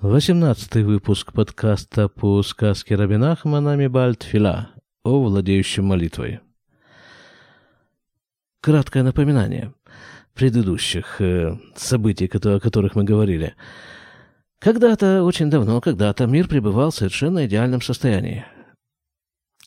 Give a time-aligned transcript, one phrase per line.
[0.00, 4.70] Восемнадцатый выпуск подкаста по сказке Рабина Ахмана Бальтфила
[5.02, 6.38] о владеющем молитвой.
[8.60, 9.74] Краткое напоминание
[10.34, 13.56] предыдущих э, событий, о которых мы говорили.
[14.60, 18.44] Когда-то, очень давно, когда-то мир пребывал в совершенно идеальном состоянии.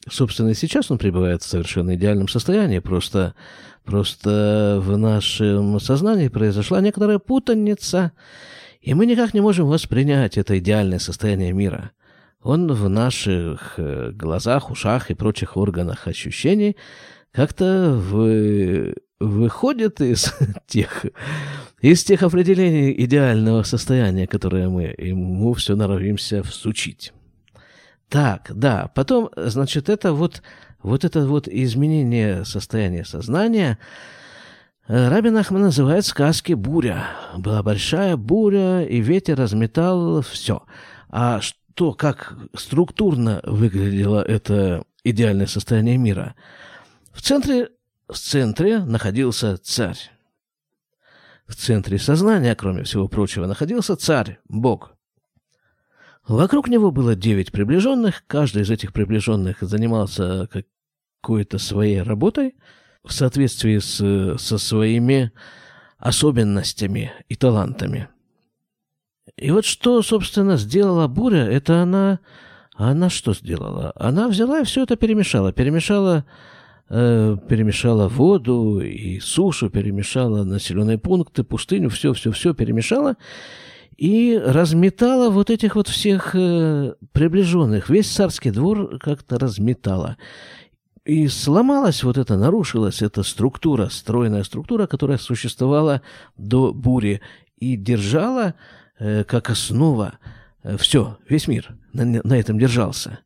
[0.09, 3.35] Собственно, и сейчас он пребывает в совершенно идеальном состоянии, просто,
[3.83, 8.13] просто в нашем сознании произошла некоторая путаница,
[8.81, 11.91] и мы никак не можем воспринять это идеальное состояние мира.
[12.41, 16.75] Он в наших э, глазах, ушах и прочих органах ощущений
[17.31, 20.33] как-то вы, выходит из
[20.67, 21.05] тех,
[21.81, 27.13] из тех определений идеального состояния, которое мы ему все норовимся всучить.
[28.09, 30.41] Так, да, потом, значит, это вот,
[30.81, 33.77] вот это вот изменение состояния сознания
[34.87, 37.07] Рабин Ахман называет сказки «буря».
[37.37, 40.63] Была большая буря, и ветер разметал все.
[41.09, 46.35] А что, как структурно выглядело это идеальное состояние мира?
[47.13, 47.69] В центре,
[48.07, 49.99] в центре находился царь.
[51.45, 54.95] В центре сознания, кроме всего прочего, находился царь, Бог.
[56.27, 60.47] Вокруг него было девять приближенных, каждый из этих приближенных занимался
[61.21, 62.55] какой-то своей работой
[63.03, 65.31] в соответствии с, со своими
[65.97, 68.07] особенностями и талантами.
[69.37, 72.19] И вот что, собственно, сделала буря, это она...
[72.75, 73.91] Она что сделала?
[73.95, 75.53] Она взяла и все это перемешала.
[75.53, 76.25] Перемешала,
[76.89, 83.17] э, перемешала воду и сушу, перемешала населенные пункты, пустыню, все-все-все перемешала
[83.97, 87.89] и разметала вот этих вот всех э, приближенных.
[87.89, 90.17] Весь царский двор как-то разметала.
[91.05, 96.01] И сломалась вот эта, нарушилась эта структура, стройная структура, которая существовала
[96.37, 97.21] до бури
[97.57, 98.53] и держала
[98.99, 100.19] э, как основа
[100.63, 103.19] э, все, весь мир на, на этом держался.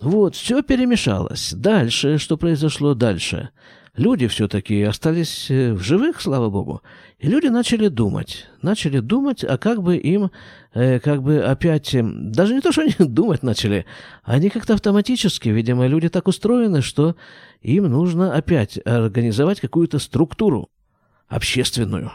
[0.00, 1.52] Вот, все перемешалось.
[1.52, 3.50] Дальше, что произошло дальше?
[3.98, 6.82] Люди все-таки остались э, в живых, слава богу,
[7.18, 10.30] и люди начали думать, начали думать, а как бы им,
[10.72, 13.84] э, как бы опять, э, даже не то, что они думать начали,
[14.22, 17.16] они как-то автоматически, видимо, люди так устроены, что
[17.60, 20.70] им нужно опять организовать какую-то структуру
[21.26, 22.12] общественную,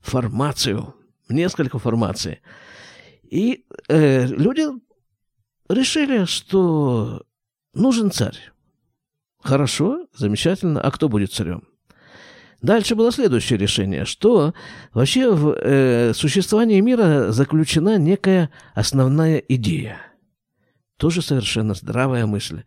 [0.00, 0.94] формацию,
[1.28, 2.40] несколько формаций.
[3.22, 4.64] И э, люди
[5.68, 7.22] решили, что
[7.74, 8.38] нужен царь.
[9.42, 10.80] Хорошо, замечательно.
[10.80, 11.62] А кто будет царем?
[12.60, 14.52] Дальше было следующее решение, что
[14.92, 19.98] вообще в э, существовании мира заключена некая основная идея.
[20.96, 22.64] Тоже совершенно здравая мысль.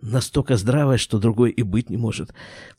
[0.00, 2.32] Настолько здравая, что другой и быть не может.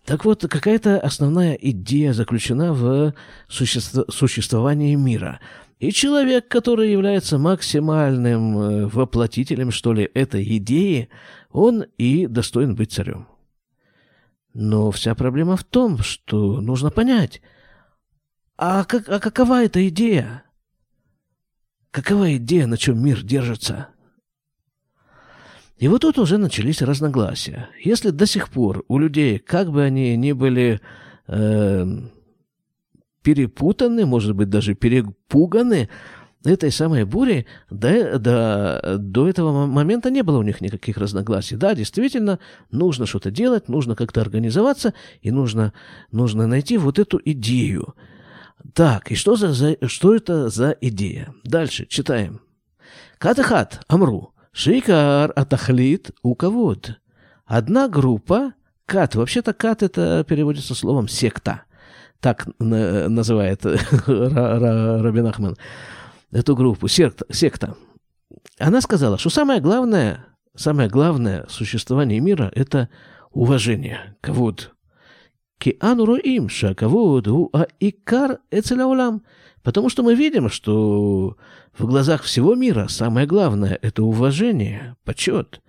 [0.05, 3.13] Так вот, какая-то основная идея заключена в
[3.49, 5.41] суще- существовании мира.
[5.79, 11.09] И человек, который является максимальным э, воплотителем, что ли, этой идеи,
[11.49, 13.27] он и достоин быть царем.
[14.53, 17.41] Но вся проблема в том, что нужно понять,
[18.57, 20.43] а, как, а какова эта идея?
[21.91, 23.89] Какова идея, на чем мир держится?
[25.77, 27.69] И вот тут уже начались разногласия.
[27.83, 30.81] Если до сих пор у людей, как бы они ни были
[31.27, 31.85] э,
[33.21, 35.89] перепутаны, может быть, даже перепуганы
[36.43, 41.57] этой самой бури до, до, до этого момента не было у них никаких разногласий.
[41.57, 42.39] Да, действительно,
[42.71, 45.73] нужно что-то делать, нужно как-то организоваться, и нужно,
[46.11, 47.95] нужно найти вот эту идею.
[48.73, 51.33] Так, и что, за, за, что это за идея?
[51.43, 52.41] Дальше читаем.
[53.17, 54.33] Катахат Амру.
[54.51, 56.99] Шейкар Атахлит Уковод.
[57.45, 58.53] Одна группа,
[58.85, 61.63] кат, вообще-то кат это переводится словом секта.
[62.19, 63.63] Так называет
[64.07, 65.55] Рабин Ахман
[66.31, 67.75] эту группу, секта, секта,
[68.59, 72.89] она сказала, что самое главное, самое главное существование мира– это
[73.31, 74.73] уважение, кавуд.
[75.59, 79.23] Ки им шакавуд а икар эцеляулам.
[79.63, 81.35] Потому что мы видим, что
[81.77, 85.61] в глазах всего мира самое главное– это уважение, почет.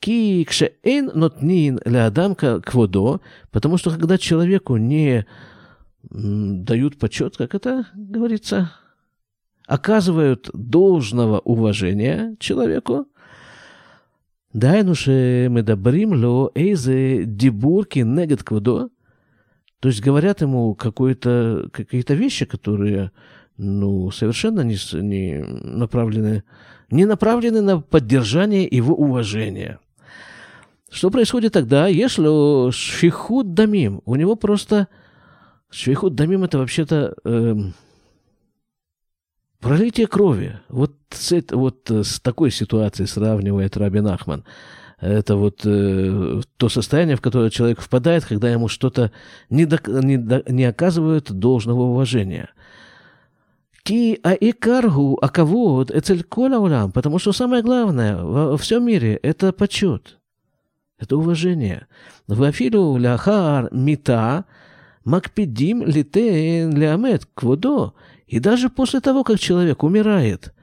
[0.00, 5.26] Ки кшеэн нотнин леадам кводо, потому что когда человеку не
[6.10, 8.70] дают почет, как это говорится,
[9.66, 13.06] оказывают должного уважения человеку,
[14.52, 14.94] дайну
[15.50, 18.90] мы добрим ло эйзе дебурки негет квадо,
[19.80, 23.10] то есть говорят ему какие-то вещи, которые
[23.58, 26.44] ну, совершенно не, не, направлены,
[26.90, 29.78] не направлены на поддержание его уважения.
[30.90, 34.88] Что происходит тогда, если швихут дамим, у него просто
[35.70, 37.14] швихут дамим это вообще-то...
[37.24, 37.56] Э,
[39.66, 40.60] Пролитие крови.
[40.68, 44.44] Вот с, вот с такой ситуацией сравнивает Рабин Ахман.
[45.00, 49.10] Это вот э, то состояние, в которое человек впадает, когда ему что-то
[49.50, 52.50] не, до, не, до, не оказывают должного уважения.
[53.82, 60.18] Ки аикаргу акавод эцель коля улам, потому что самое главное во, всем мире– это почет,
[60.98, 61.88] это уважение.
[62.28, 64.44] Вафилу ляхар мита
[65.04, 67.94] макпедим литен лямет кводо.
[68.26, 70.54] И даже после того, как человек умирает,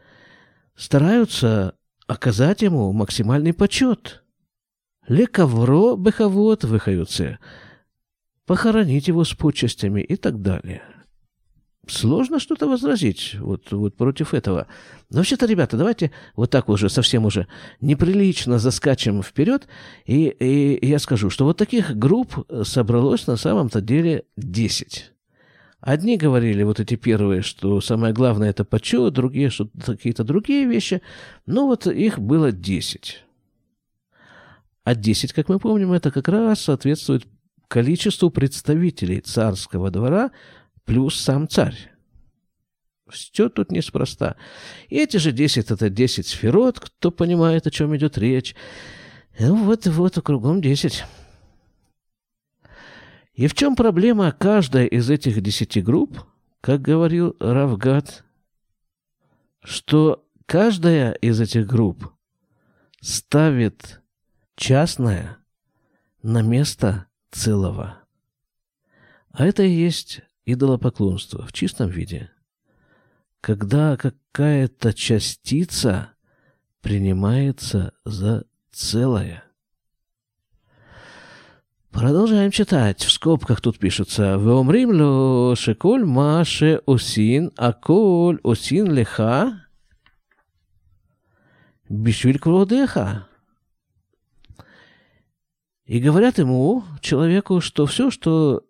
[0.76, 1.76] стараются
[2.08, 4.20] оказать ему максимальный почет–
[5.08, 7.40] лекавро бехавод выхаются,
[8.46, 10.82] похоронить его с почестями и так далее.
[11.86, 14.68] Сложно что-то возразить вот, вот против этого.
[15.10, 17.48] Но вообще-то, ребята, давайте вот так уже совсем уже
[17.82, 19.68] неприлично заскачем вперед,
[20.06, 25.13] и, и я скажу, что вот таких групп собралось на самом-то деле 10.
[25.86, 31.02] Одни говорили, вот эти первые, что самое главное это почет, другие, что какие-то другие вещи.
[31.46, 33.26] Но вот их было 10.
[34.86, 37.28] А 10, как мы помним, это как раз соответствует
[37.68, 40.32] количеству представителей царского двора
[40.86, 41.92] плюс сам царь.
[43.10, 44.38] Все тут неспроста.
[44.88, 48.56] И эти же 10— это 10 сферот, кто понимает, о чем идет речь.
[49.38, 51.04] Ну вот, вот, кругом 10.
[53.34, 56.24] И в чем проблема каждой из этих десяти групп,
[56.62, 58.24] как говорил Равгат,
[59.64, 62.14] что каждая из этих групп
[63.02, 64.02] ставит
[64.56, 65.38] частное
[66.22, 68.00] на место целого.
[69.32, 72.30] А это и есть идолопоклонство в чистом виде.
[73.42, 76.14] Когда какая-то частица
[76.82, 79.44] принимается за целое.
[81.94, 83.04] Продолжаем читать.
[83.04, 89.68] В скобках тут пишется «Веомрим ло шеколь маше осин, а коль осин леха
[91.88, 93.28] бишвиль кводеха».
[95.86, 98.64] И говорят ему, человеку, что все, что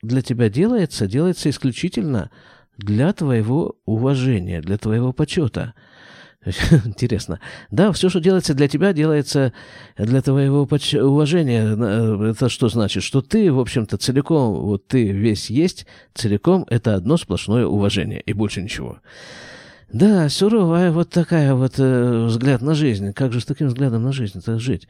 [0.00, 2.30] для тебя делается, делается исключительно
[2.78, 5.74] для твоего уважения, для твоего почета.
[6.86, 7.38] Интересно.
[7.70, 9.52] Да, все, что делается для тебя, делается
[9.98, 12.30] для твоего поч- уважения.
[12.30, 13.02] Это что значит?
[13.02, 18.32] Что ты, в общем-то, целиком, вот ты весь есть, целиком это одно сплошное уважение и
[18.32, 19.00] больше ничего.
[19.92, 23.12] Да, суровая вот такая вот э, взгляд на жизнь.
[23.12, 24.88] Как же с таким взглядом на жизнь-то жить?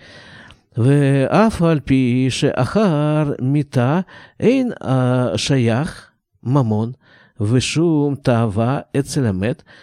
[0.76, 4.05] В афальпи ахар мита
[4.38, 6.12] эйн а, шаях
[6.43, 6.97] мамон
[7.38, 9.64] вышум тава эцелямет–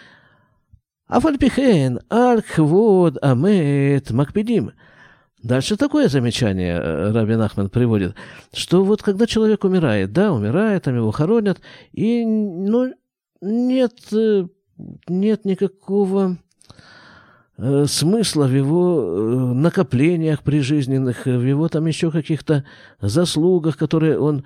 [1.08, 4.72] «Афаль пихен, арквод, амет, Макпидим.
[5.42, 8.14] Дальше такое замечание э, Раби Нахман приводит,
[8.52, 11.60] что вот когда человек умирает, да, умирает, там его хоронят,
[11.92, 12.92] и ну,
[13.40, 14.46] нет, э,
[15.06, 16.36] нет никакого
[17.56, 22.64] э, смысла в его накоплениях прижизненных, в его там еще каких-то
[23.00, 24.44] заслугах, которые он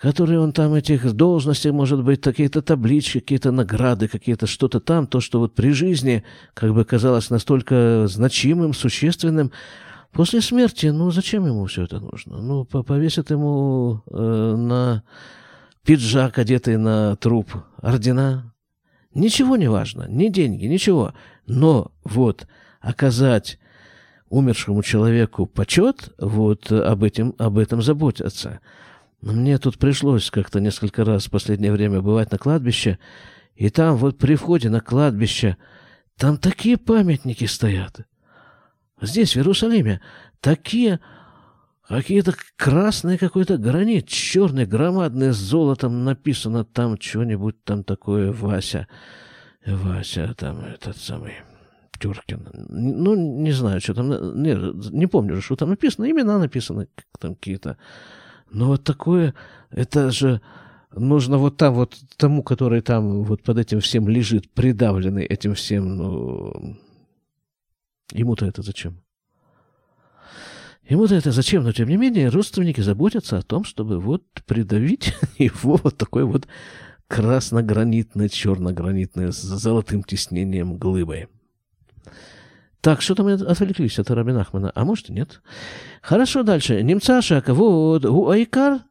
[0.00, 5.20] которые он там этих должностей, может быть, какие-то таблички, какие-то награды, какие-то что-то там, то,
[5.20, 9.52] что вот при жизни как бы казалось настолько значимым, существенным,
[10.12, 12.38] после смерти, ну зачем ему все это нужно?
[12.38, 15.02] Ну, повесят ему э, на
[15.84, 18.52] пиджак, одетый на труп, ордена,
[19.16, 21.14] Ничего не важно, ни деньги, ничего.
[21.46, 22.46] Но вот
[22.82, 23.58] оказать
[24.28, 28.60] умершему человеку почет, вот об этом, об этом заботятся.
[29.20, 32.98] Мне тут пришлось как-то несколько раз в последнее время бывать на кладбище,
[33.54, 35.56] и там вот при входе на кладбище
[36.16, 38.00] там такие памятники стоят.
[39.00, 40.00] Здесь, в Иерусалиме,
[40.40, 41.00] такие
[41.88, 48.88] Какие-то красный какой-то гранит, черный, громадный, с золотом написано там что-нибудь там такое Вася.
[49.64, 51.34] Вася там этот самый
[52.00, 52.48] Тюркин.
[52.68, 54.08] Ну, не знаю, что там,
[54.42, 54.56] не,
[54.90, 56.88] не помню, что там написано, имена написаны
[57.20, 57.78] там какие-то.
[58.50, 59.34] Но вот такое,
[59.70, 60.40] это же
[60.94, 65.96] нужно вот там вот тому, который там вот под этим всем лежит, придавленный этим всем,
[65.96, 66.76] ну,
[68.12, 69.02] ему-то это зачем?
[70.88, 71.64] Ему-то это зачем?
[71.64, 76.46] Но, тем не менее, родственники заботятся о том, чтобы вот придавить его вот такой вот
[77.08, 78.28] красногранитной,
[79.32, 81.28] с золотым тиснением глыбой.
[82.86, 84.70] Так, что-то мы отвлеклись от Рабин Ахмана.
[84.72, 85.42] А может, и нет.
[86.02, 86.84] Хорошо, дальше.
[86.84, 88.82] Немца Шака, вот, у Айкар,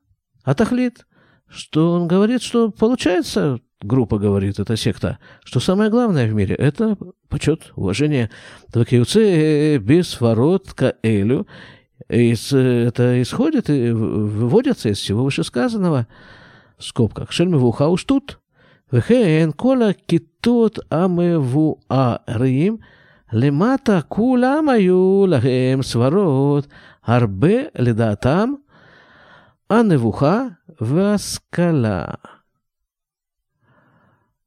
[0.43, 1.05] Атахлит.
[1.47, 6.97] Что он говорит, что получается, группа говорит, эта секта, что самое главное в мире– это
[7.29, 8.31] почет, уважение.
[8.73, 11.47] Твакиуце э, э, без ворот к Элю.
[12.09, 16.07] Э, это исходит и выводится из всего вышесказанного.
[16.77, 17.31] В скобках.
[17.31, 18.41] Шельмы вухауш тут.
[18.91, 22.81] Вехен кола китот амевуа рим–
[23.32, 26.66] למטה כולם היו להם סברות
[27.04, 28.52] הרבה לדעתם
[29.70, 30.46] הנבוכה
[30.80, 32.04] והשכלה.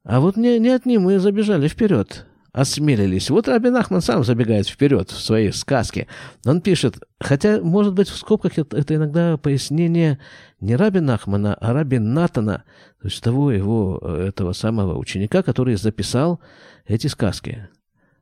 [0.05, 3.29] А вот не, не одни мы забежали вперед, осмелились.
[3.29, 6.08] Вот Рабин Ахман сам забегает вперед в своей сказке.
[6.46, 10.20] Он пишет, хотя, может быть, в скобках это, это иногда пояснение
[10.60, 12.65] не Рабин Ахмана, а Рабин Натана,
[13.01, 16.41] то есть того его, этого самого ученика, который записал
[16.86, 17.70] эти сказки.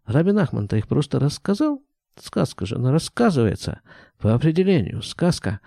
[0.06, 1.82] Рабин Ахман-то их просто рассказал.
[2.20, 3.80] Сказка же, она рассказывается
[4.18, 5.02] по определению.
[5.02, 5.60] Сказка.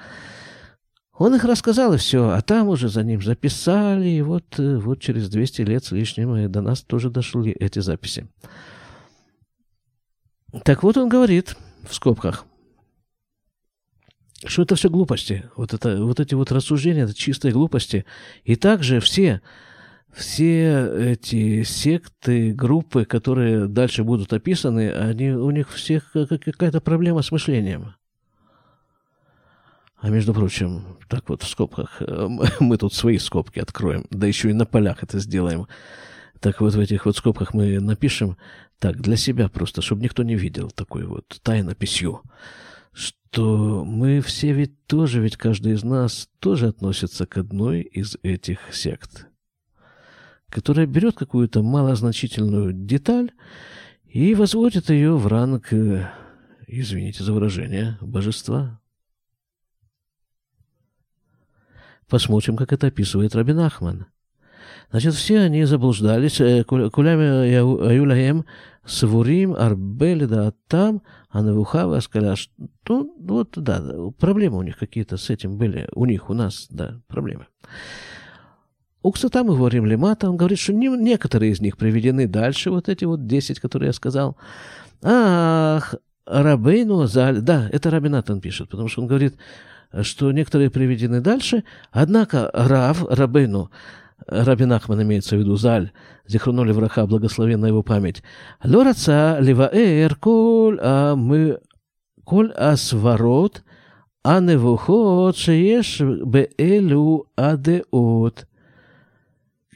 [1.13, 5.01] Он их рассказал, и все, а там уже за ним записали, и вот, э, вот
[5.01, 8.29] через 200 лет с лишним и до нас тоже дошли эти записи.
[10.63, 12.46] Так вот он говорит в скобках,
[14.46, 15.50] что это все глупости.
[15.58, 18.05] Вот, это, вот эти вот рассуждения, это чистые глупости.
[18.46, 19.41] И также все,
[20.13, 27.32] все эти секты, группы, которые дальше будут описаны, они, у них всех какая-то проблема с
[27.32, 27.94] мышлением.
[30.01, 32.28] А между прочим, так вот в скобках, э,
[32.60, 35.68] мы тут свои скобки откроем, да еще и на полях это сделаем.
[36.39, 38.38] Так вот в этих вот скобках мы напишем,
[38.80, 42.22] так, для себя просто, чтобы никто не видел такой вот тайнописью,
[42.94, 48.74] что мы все ведь тоже, ведь каждый из нас тоже относится к одной из этих
[48.74, 49.28] сект,
[50.50, 53.32] которая берет какую-то малозначительную деталь
[54.06, 56.10] и возводит ее в ранг, э,
[56.68, 58.79] извините за выражение, божества.
[62.08, 64.08] Посмотрим, как это описывает Рабин Ахман.
[64.89, 66.41] Значит, все они заблуждались.
[66.41, 68.46] Э, кулями аюлаем
[68.86, 72.36] свурим арбели да там, а навухава аскаля.
[72.88, 73.84] Ну, вот, да,
[74.18, 75.88] проблемы у них какие-то с этим были.
[75.94, 77.46] У них, у нас, да, проблемы.
[77.63, 77.68] У
[79.01, 83.06] Уксатам и Варим Лимата, он говорит, что не, некоторые из них приведены дальше, вот эти
[83.06, 84.36] вот 10, которые я сказал.
[85.01, 89.36] Ах, Рабейну Азаль, да, это Рабинат он пишет, потому что он говорит,
[90.01, 93.72] что некоторые приведены дальше, однако Рав, Рабейну,
[94.27, 95.91] Рабин Ахман имеется в виду, Заль,
[96.27, 98.22] Зихруну Левраха, благословенна его память.
[98.63, 101.60] Лораца леваэр коль а мы
[102.24, 103.63] коль асворот
[104.24, 108.49] а не невухот шееш беэлю адеот.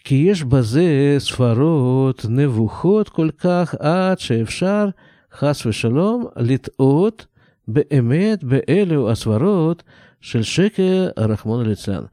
[0.04, 4.88] כי יש בזה ספרות נבוכות כל כך עד שאפשר,
[5.32, 7.26] חס ושלום, לטעות
[7.68, 9.82] באמת באלו הסברות
[10.20, 12.04] של שקר רחמון ליצלן.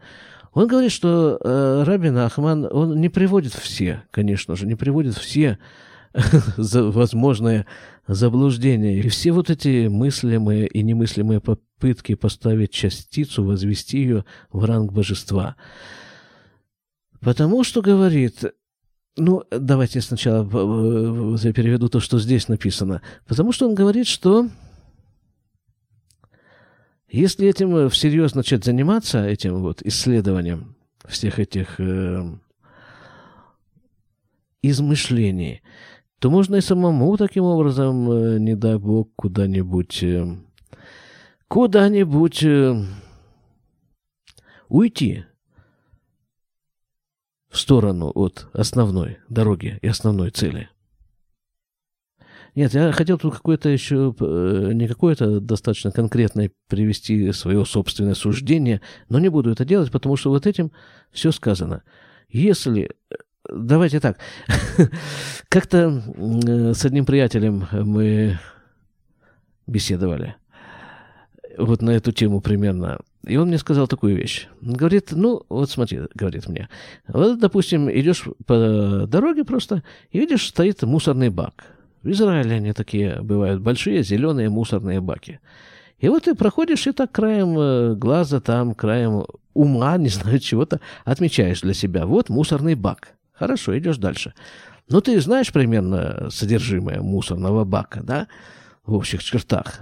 [0.55, 5.57] Он говорит, что э, Рабин Ахман, он не приводит все, конечно же, не приводит все
[6.15, 7.65] возможные
[8.07, 8.99] заблуждения.
[8.99, 15.57] И все вот эти мыслимые и немыслимые попытки поставить частицу, возвести ее в ранг божества.
[17.20, 18.44] Потому что говорит,
[19.16, 23.02] ну, давайте сначала я переведу то, что здесь написано.
[23.26, 24.48] Потому что он говорит, что
[27.08, 32.24] если этим э, всерьез начать заниматься, этим вот исследованием всех этих э,
[34.62, 35.62] измышлений,
[36.20, 40.36] то можно и самому таким образом, э, не дай бог, куда-нибудь, э,
[41.48, 42.84] куда-нибудь э,
[44.68, 45.24] уйти
[47.50, 50.68] в сторону от основной дороги и основной цели–
[52.56, 58.80] нет, я хотел тут какое-то еще, э, не какое-то достаточно конкретное привести свое собственное суждение,
[59.08, 60.72] но не буду это делать, потому что вот этим
[61.12, 61.82] все сказано.
[62.28, 63.14] Если э,
[63.52, 64.18] Давайте так.
[65.48, 68.38] Как-то э, с одним приятелем мы
[69.66, 70.36] беседовали
[71.56, 73.00] вот на эту тему примерно.
[73.26, 74.48] И он мне сказал такую вещь.
[74.62, 76.68] Он говорит, ну, вот смотри, говорит мне,
[77.06, 81.66] вот, допустим, идешь по дороге просто и видишь, стоит мусорный бак.
[82.02, 85.40] В Израиле они такие бывают большие зеленые мусорные баки.
[85.98, 90.80] И вот ты проходишь и так краем э, глаза, там, краем ума, не знаю чего-то,
[91.04, 92.06] отмечаешь для себя.
[92.06, 93.14] Вот мусорный бак.
[93.32, 94.32] Хорошо, идешь дальше.
[94.88, 98.28] Ну, ты знаешь примерно содержимое мусорного бака, да,
[98.84, 99.80] в общих чертах.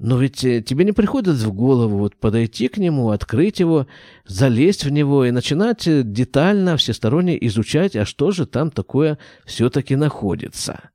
[0.00, 3.86] Но ведь э, тебе не приходит в голову вот подойти к нему, открыть его,
[4.26, 9.96] залезть в него и начинать э, детально, всесторонне изучать, а что же там такое все-таки
[9.96, 10.88] находится.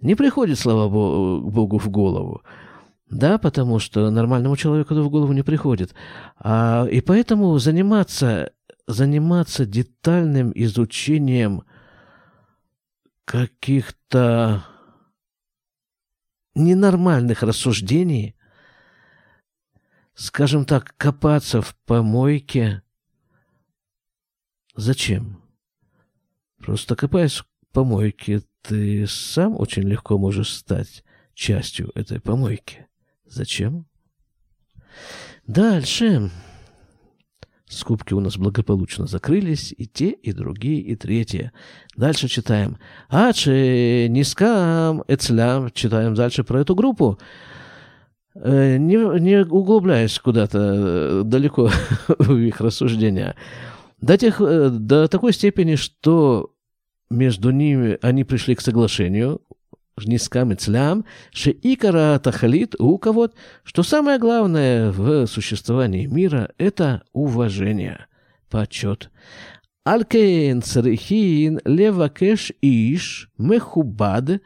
[0.00, 2.40] Не приходит, слава Богу, в голову.
[3.10, 5.94] Да, потому что нормальному человеку это в голову не приходит.
[6.38, 8.52] А, и поэтому заниматься,
[8.86, 11.64] заниматься детальным изучением
[13.26, 14.64] каких-то
[16.54, 18.36] ненормальных рассуждений,
[20.14, 22.82] скажем так, копаться в помойке,
[24.74, 25.42] зачем?
[26.58, 31.04] Просто копаясь в помойке, ты сам очень легко можешь стать
[31.34, 32.86] частью этой помойки.
[33.24, 33.86] Зачем?
[35.46, 36.30] Дальше.
[37.72, 41.52] Скупки у нас благополучно закрылись, и те, и другие, и третьи.
[41.96, 42.76] Дальше читаем.
[43.08, 45.70] Аче, нискам, эцлям.
[45.70, 47.18] Читаем дальше про эту группу.
[48.34, 51.70] Э, не, не углубляясь куда-то э, далеко
[52.18, 53.36] в их рассуждения.
[54.02, 56.52] До, тех, э, до такой степени, что
[57.08, 59.40] между ними они пришли к соглашению,
[59.98, 63.30] Жнискам и Цлям, Шеикара Тахалит у кого
[63.62, 68.06] что самое главное в существовании мира– это уважение,
[68.50, 69.10] почет.
[69.84, 74.40] Алькейн царихин левакеш иш мехубад,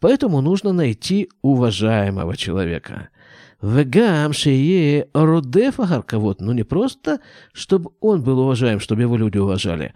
[0.00, 3.08] поэтому нужно найти уважаемого человека.
[3.62, 7.20] Вегам шее родеф агарковод, ну не просто,
[7.52, 9.94] чтобы он был уважаем, чтобы его люди уважали,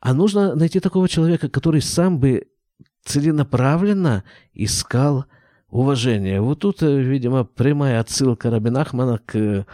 [0.00, 2.48] а нужно найти такого человека, который сам бы
[3.04, 5.26] целенаправленно искал
[5.68, 6.40] уважение.
[6.40, 9.66] Вот тут, э, видимо, прямая отсылка Рабин Ахмана к,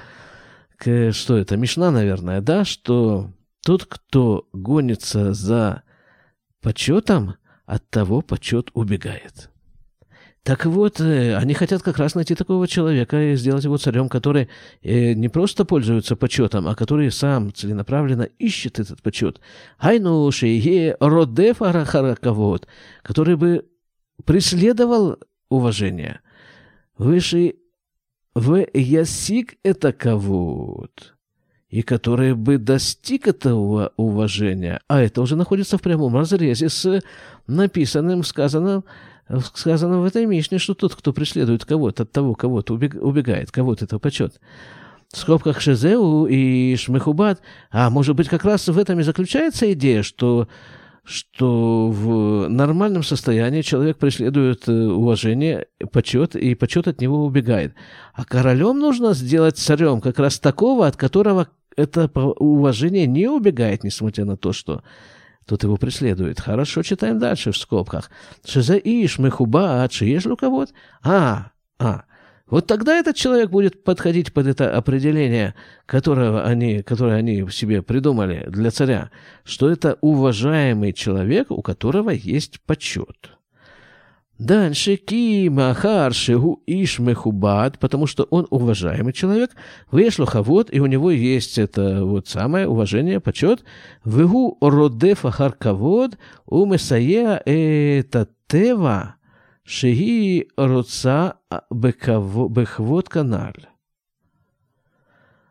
[0.76, 3.32] к что это, Мишна, наверное, да, что
[3.64, 5.82] тот, кто гонится за
[6.62, 7.34] почетом,
[7.66, 9.50] от того почет убегает.
[10.42, 14.48] Так вот, э, они хотят как раз найти такого человека и сделать его царем, который
[14.82, 19.40] э, не просто пользуется почетом, а который сам целенаправленно ищет этот почет.
[19.78, 22.66] Айну шее родеф арахараковод,
[23.02, 23.66] который бы
[24.24, 25.18] преследовал
[25.50, 26.20] уважение.
[26.96, 27.56] Выше
[28.34, 31.17] в ясик это кавод
[31.70, 37.02] и который бы достиг этого уважения, а это уже находится в прямом разрезе с
[37.46, 38.84] написанным, сказанным
[39.54, 43.98] сказано в этой Мишне, что тот, кто преследует кого-то, от того кого-то убегает, кого-то это
[43.98, 44.40] почет.
[45.12, 50.02] В скобках Шезеу и Шмехубат, а может быть как раз в этом и заключается идея,
[50.02, 50.48] что
[51.04, 57.72] что в нормальном состоянии человек преследует э, уважение, почет, и почет от него убегает.
[58.12, 61.48] А королем нужно сделать царем как раз такого, от которого
[61.78, 64.82] это уважение не убегает, несмотря на то, что
[65.46, 66.40] Тут его преследует.
[66.40, 68.10] Хорошо, читаем дальше в скобках.
[68.44, 70.74] Шиза иш мехуба а чиеш луковод.
[71.02, 72.02] А, а.
[72.50, 75.54] Вот тогда этот человек будет подходить под это определение,
[75.86, 79.10] которого они, которое они себе придумали для царя,
[79.42, 83.37] что это уважаемый человек, у которого есть почет.
[84.38, 89.50] Дальше ки махар шигу иш мехубат, потому что он уважаемый человек,
[89.90, 93.64] вышло хавод, и у него есть это вот самое уважение, почет.
[94.04, 99.16] Вегу родеф ахар кавод, у месая это тева,
[99.64, 101.38] шиги роца
[101.70, 103.66] бехвод каналь.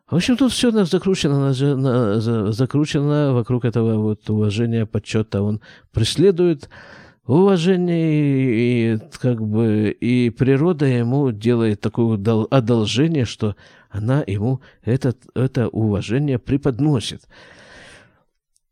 [0.10, 1.52] В общем, тут все закручено,
[2.54, 5.42] закручено вокруг этого вот уважения, почета.
[5.42, 5.60] Он
[5.92, 6.70] преследует
[7.28, 12.18] уважение, и как бы и природа ему делает такое
[12.50, 13.56] одолжение, что
[13.90, 17.28] она ему этот, это уважение преподносит.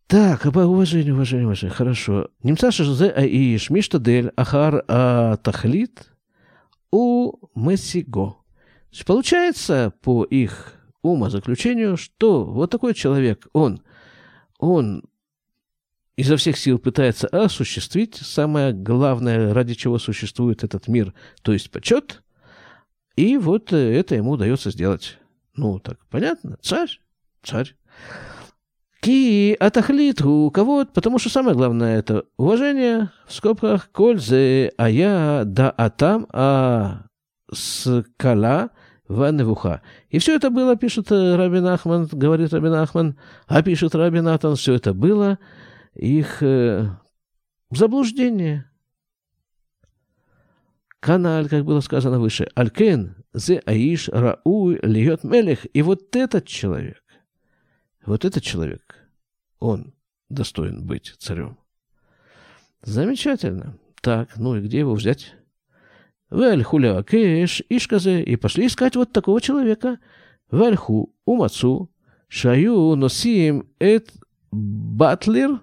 [0.08, 2.30] Так, об уважении, уважение, уважение, хорошо.
[2.44, 6.12] Немца шазе а и шмишта дель ахар а тахлит
[6.92, 8.36] у месиго.
[9.06, 13.82] Получается, по их умозаключению, что вот такой человек, он,
[14.60, 15.04] он
[16.18, 22.24] изо всех сил пытается осуществить самое главное, ради чего существует этот мир, то есть почет,
[23.16, 25.18] и вот э, это ему удается сделать.
[25.56, 27.00] Ну, так понятно, царь,
[27.44, 27.76] царь.
[29.02, 35.44] Ки атахлит у кого потому что самое главное это уважение, в скобках, кользе, а я
[35.46, 37.04] да атам, а
[37.54, 38.72] скала
[39.08, 39.82] ваневуха.
[40.10, 44.56] И все это было, пишет э, Рабин Ахман, говорит Рабин Ахман, а пишет Рабин Атан,
[44.56, 45.38] все это было
[45.96, 46.90] их э,
[47.72, 48.70] заблуждение.
[51.00, 55.66] Каналь, как было сказано выше, Алькен, зе аиш рауй льет мелех.
[55.74, 57.04] И вот этот человек,
[58.06, 58.96] вот этот человек,
[59.60, 59.94] он
[60.30, 61.58] достоин быть царем.
[62.82, 63.78] Замечательно.
[64.02, 65.36] Так, ну и где его взять?
[66.30, 70.00] Вальху кеш ишказе, и пошли искать вот такого человека.
[70.50, 71.92] Вальху умацу,
[72.28, 74.12] шаю носим эт
[74.52, 75.62] батлер,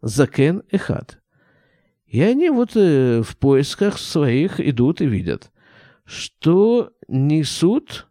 [0.00, 1.18] Закен Эхад.
[2.06, 5.50] И они вот э, в поисках своих идут и видят,
[6.04, 8.08] что несут,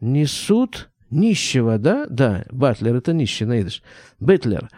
[0.00, 2.06] несут нищего, да?
[2.08, 3.82] Да, батлер это нищий, наидыш.
[4.20, 4.70] Бетлер.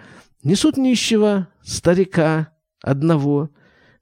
[0.43, 3.51] Несут нищего, старика одного,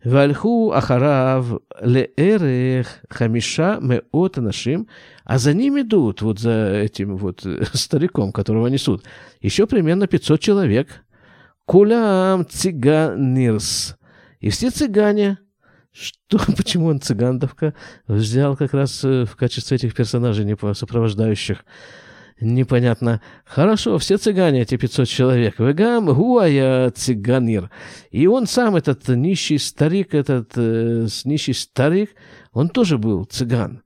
[0.05, 4.87] Вальху Ахарав Леэрех Хамиша Меот Нашим,
[5.25, 9.03] а за ним идут, вот за этим вот э, стариком, которого несут,
[9.41, 11.03] еще примерно 500 человек–
[11.69, 13.99] Кулям цыганирс.
[14.41, 15.37] И все цыгане.
[15.93, 17.75] Что, почему он цыгандовка
[18.07, 21.67] взял как раз э, в качестве этих персонажей, не сопровождающих?
[22.41, 23.21] Непонятно.
[23.45, 25.59] Хорошо, все цыгане, эти 500 человек.
[25.59, 27.71] Вегам гуая цыганир.
[28.11, 32.15] И он сам, этот нищий старик, этот э, нищий старик,
[32.53, 33.83] он тоже был цыган.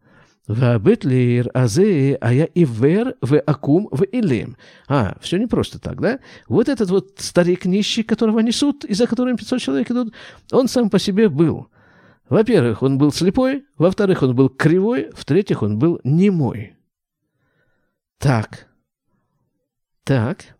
[0.49, 4.57] Вабетлир, азе, а я ивер, в акум, в илим.
[4.89, 6.19] А, все не просто так, да?
[6.49, 10.13] Вот этот вот старик нищий, которого несут, и за которым 500 человек идут,
[10.51, 11.69] он сам по себе был.
[12.29, 16.77] Во-первых, он был слепой, во-вторых, он был кривой, в-третьих, он был немой.
[18.19, 18.69] Так.
[20.05, 20.57] Так.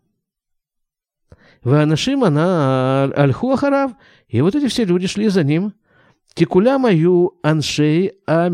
[1.63, 3.93] Ванашим она альху ахарав.
[4.27, 5.73] И вот эти все люди шли за ним.
[6.33, 8.49] Тикуля мою аншей а.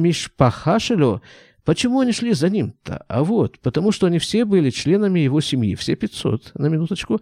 [1.65, 3.05] Почему они шли за ним-то?
[3.07, 7.21] А вот, потому что они все были членами его семьи, все 500, на минуточку.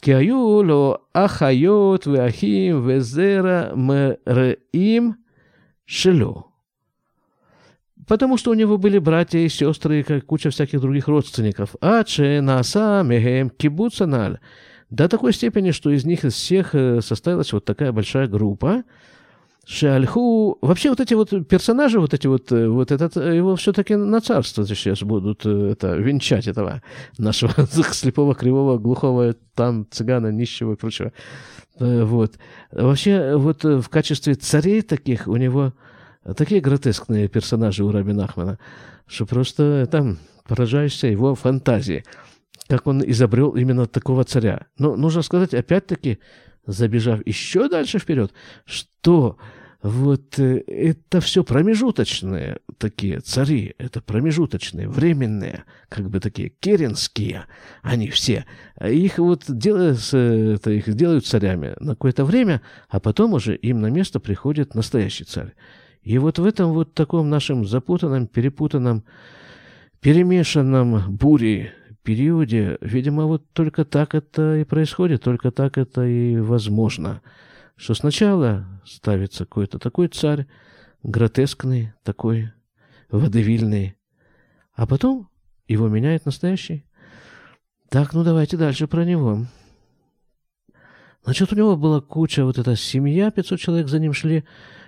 [0.00, 5.16] Киаюло ахайот веахим везера мэрэим
[5.84, 6.52] шелю
[8.06, 11.76] потому что у него были братья и сестры, и куча всяких других родственников.
[11.80, 14.38] Аче, Наса, Мехем, Кибуцаналь.
[14.90, 18.84] До такой степени, что из них из всех э, составилась вот такая большая группа.
[19.64, 20.58] Шальху.
[20.60, 24.20] Вообще вот эти вот персонажи, вот эти вот, э, вот этот, э, его все-таки на
[24.20, 26.82] царство сейчас будут это, венчать этого
[27.18, 31.12] нашего слепого, кривого, глухого, там цыгана, нищего и прочего.
[31.78, 32.34] Вот.
[32.70, 35.72] Вообще вот в качестве царей таких у него
[36.36, 38.58] Такие гротескные персонажи у Раби Нахмана,
[39.08, 42.04] что просто там поражаешься его фантазии,
[42.68, 44.66] как он изобрел именно такого царя.
[44.78, 46.20] Но нужно сказать, опять-таки,
[46.66, 48.32] забежав еще дальше вперед,
[48.64, 49.38] что
[49.82, 57.46] вот э, это все промежуточные такие цари, это промежуточные, временные, как бы такие керенские,
[57.82, 58.44] они все.
[58.80, 63.90] Их вот делают, это их делают царями на какое-то время, а потом уже им на
[63.90, 65.52] место приходит настоящий царь.
[66.02, 69.04] И вот в этом вот таком нашем запутанном, перепутанном,
[70.00, 77.22] перемешанном буре периоде, видимо, вот только так это и происходит, только так это и возможно.
[77.76, 80.46] Что сначала ставится какой-то такой царь,
[81.02, 82.52] гротескный, такой
[83.10, 83.96] водевильный,
[84.74, 85.28] а потом
[85.66, 86.84] его меняет настоящий.
[87.88, 89.46] Так, ну давайте дальше про него.
[91.24, 94.44] Значит, у него была куча, вот эта семья, 500 человек за ним шли,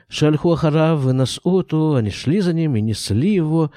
[0.08, 3.70] Шальху Ахарав, Венасуту, они шли за ним и несли его.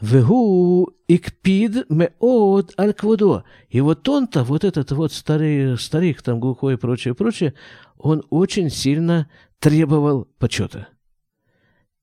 [0.00, 3.44] Вегу икпид меод аль квудо.
[3.68, 7.54] И вот он-то, вот этот вот старый, старик, там глухой и прочее, прочее,
[7.96, 10.88] он очень сильно требовал почета.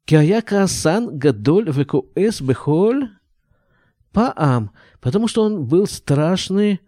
[0.06, 3.10] Кяяка асан гадоль векуэс бехоль
[4.12, 6.80] паам, потому что он был страшный,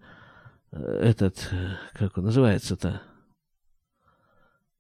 [0.71, 1.49] э, этот,
[1.93, 3.01] как он называется-то,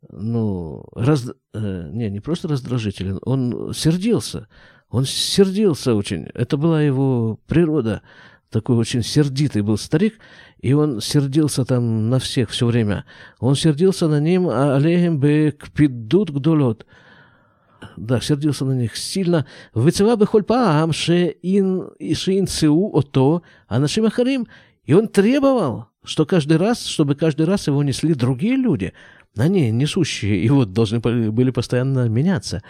[0.09, 4.47] ну, раз, э, не, не просто раздражителен, он сердился.
[4.89, 6.27] Он сердился очень.
[6.33, 8.01] Это была его природа.
[8.49, 10.19] Такой очень сердитый был старик,
[10.61, 13.03] и он сердился там на всех все время.
[13.39, 16.85] Он сердился на ним, а алейхим бек пидут гдолот.
[17.97, 19.45] Да, сердился на них сильно.
[19.75, 24.47] Вецева бехоль паам шеин цеу ото, а нашим ахарим.
[24.85, 28.93] И он требовал, что каждый раз, чтобы каждый раз его несли другие люди.
[29.37, 32.63] Они, несущие его, должны были постоянно меняться.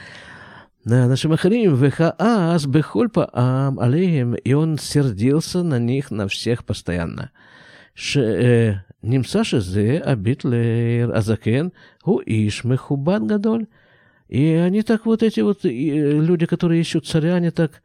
[0.83, 2.15] Нашим Ахарим, ВХА,
[2.55, 7.31] Асбехольпа, Ам, Алеем, и он сердился на них, на всех постоянно.
[8.15, 11.73] Э, Нимса зе Абитлер, Азакен,
[12.05, 13.67] у Иш, Гадоль.
[14.29, 17.81] И они так вот эти вот э, люди, которые ищут царя, они так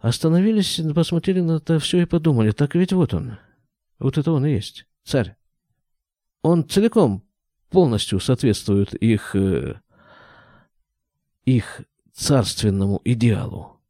[0.00, 3.38] остановились, посмотрели на это все и подумали, так ведь вот он,
[3.98, 5.36] вот это он и есть, царь.
[6.42, 7.24] Он целиком
[7.70, 9.80] полностью соответствуют их, э,
[11.44, 13.80] их царственному идеалу.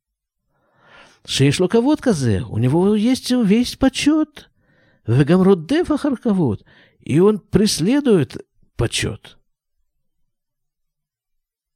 [1.27, 4.51] Шейшлоковод казе, у него есть весь почет.
[5.07, 6.65] Вегамроддефа харковод,
[6.99, 9.39] и он преследует почет.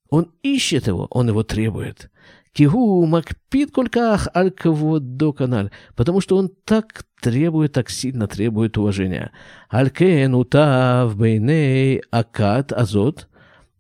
[0.09, 2.11] Он ищет его, он его требует.
[2.59, 9.31] Кигу макпит кольках аль до каналь, потому что он так требует, так сильно требует уважения.
[9.69, 13.29] Алькен утав бейней акат азот,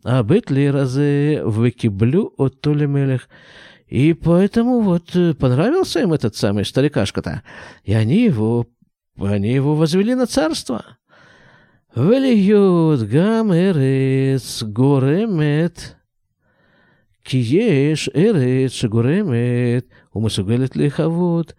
[0.04, 3.28] а бетли разе выкиблю от толемелех.
[3.88, 7.42] И поэтому вот э, понравился им этот самый старикашка-то.
[7.82, 8.68] И они его,
[9.20, 10.84] они его возвели на царство.
[11.96, 15.97] Велиют гам эрец горемет
[17.27, 21.51] כי יש ארץ שגורמת ומסוגלת לכבוד.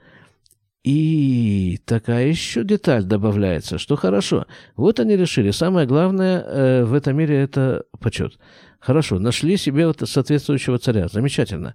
[0.84, 4.46] И такая еще деталь добавляется, что хорошо.
[4.76, 5.50] Вот они решили.
[5.50, 8.38] Самое главное э, в этом мире это почет.
[8.80, 11.08] Хорошо, нашли себе вот соответствующего царя.
[11.08, 11.74] Замечательно.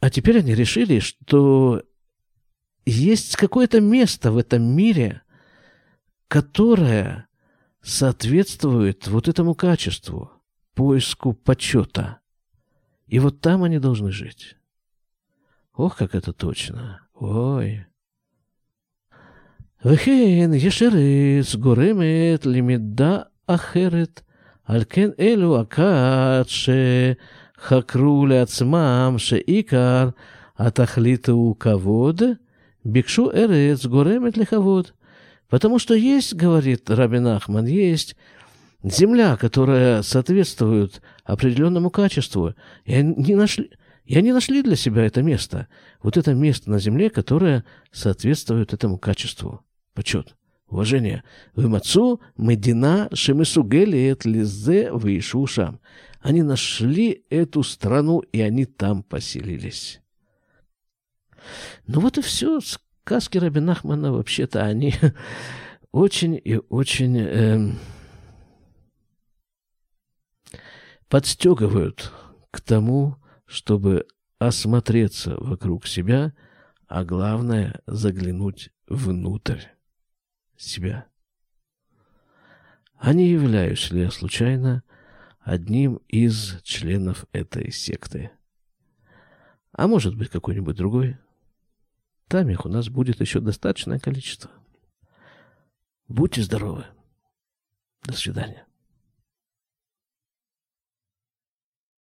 [0.00, 1.82] А теперь они решили, что
[2.84, 5.22] есть какое-то место в этом мире,
[6.26, 7.28] которое
[7.82, 10.32] соответствует вот этому качеству,
[10.74, 12.18] поиску почета.
[13.06, 14.56] И вот там они должны жить.
[15.74, 17.00] Ох, как это точно.
[17.14, 17.84] Ой.
[19.84, 24.22] וכן יש ארץ גורמת למידה אחרת.
[24.64, 26.46] על כן אלו הכת
[27.58, 30.08] שחקרו לעצמם שעיקר
[30.58, 32.22] התכלית הוא כבוד,
[32.84, 34.92] бикшу эрец горемет лиховод.
[35.48, 38.14] Потому что есть, говорит Рабин Ахман, есть
[38.91, 42.53] земля, которая соответствует определенному качеству.
[42.85, 43.71] И они нашли,
[44.05, 45.67] и они нашли для себя это место.
[46.01, 49.61] Вот это место на земле, которое соответствует этому качеству.
[49.93, 50.35] Почет,
[50.67, 51.23] уважение.
[51.55, 55.79] Вымацу медина шемесугелиет лизе вейшушам.
[56.21, 60.01] Они нашли эту страну, и они там поселились.
[61.87, 62.59] Ну вот и все.
[62.59, 64.95] Сказки Рабинахмана вообще-то они
[65.91, 67.71] очень и очень э,
[71.09, 72.11] подстегивают
[72.51, 74.07] к тому, чтобы
[74.39, 76.33] осмотреться вокруг себя,
[76.87, 79.61] а главное заглянуть внутрь
[80.57, 81.07] себя.
[82.97, 84.83] А не являюсь ли я случайно
[85.39, 88.31] одним из членов этой секты?
[89.71, 91.17] А может быть, какой-нибудь другой?
[92.27, 94.49] Там их у нас будет еще достаточное количество.
[96.07, 96.85] Будьте здоровы.
[98.03, 98.65] До свидания.